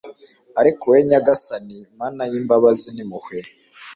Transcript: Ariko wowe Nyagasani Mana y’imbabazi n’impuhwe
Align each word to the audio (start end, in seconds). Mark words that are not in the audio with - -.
Ariko 0.59 0.83
wowe 0.89 1.01
Nyagasani 1.09 1.77
Mana 1.99 2.21
y’imbabazi 2.31 2.87
n’impuhwe 2.91 3.37